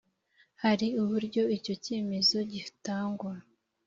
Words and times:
hari 0.63 0.87
uburyo 1.01 1.41
icyo 1.57 1.73
cyemezo 1.85 2.37
gitangwa 2.51 3.31